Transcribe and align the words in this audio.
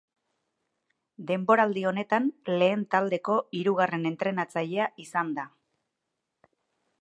Denboraldi 1.31 1.83
honetan 1.89 2.29
lehen 2.61 2.87
taldeko 2.95 3.35
hirugarren 3.59 4.09
entrenatzailea 4.13 4.89
izan 5.05 5.31
da. 5.37 5.47